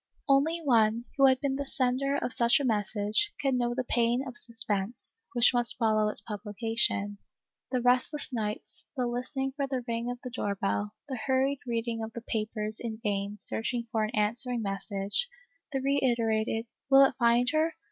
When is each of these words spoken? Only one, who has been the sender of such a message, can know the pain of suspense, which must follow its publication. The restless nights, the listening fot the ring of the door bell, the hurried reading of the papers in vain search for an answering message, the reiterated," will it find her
Only 0.27 0.61
one, 0.63 1.05
who 1.15 1.27
has 1.27 1.37
been 1.37 1.57
the 1.57 1.65
sender 1.67 2.15
of 2.17 2.33
such 2.33 2.59
a 2.59 2.63
message, 2.65 3.35
can 3.39 3.55
know 3.55 3.75
the 3.75 3.83
pain 3.83 4.27
of 4.27 4.35
suspense, 4.35 5.21
which 5.33 5.53
must 5.53 5.77
follow 5.77 6.07
its 6.09 6.21
publication. 6.21 7.19
The 7.71 7.83
restless 7.83 8.33
nights, 8.33 8.87
the 8.97 9.05
listening 9.05 9.51
fot 9.51 9.69
the 9.69 9.83
ring 9.87 10.09
of 10.09 10.17
the 10.23 10.31
door 10.31 10.55
bell, 10.55 10.95
the 11.07 11.19
hurried 11.27 11.59
reading 11.67 12.03
of 12.03 12.13
the 12.13 12.21
papers 12.23 12.77
in 12.79 12.99
vain 13.03 13.37
search 13.37 13.75
for 13.91 14.03
an 14.03 14.15
answering 14.15 14.63
message, 14.63 15.29
the 15.71 15.79
reiterated," 15.81 16.65
will 16.89 17.03
it 17.05 17.13
find 17.19 17.51
her 17.51 17.75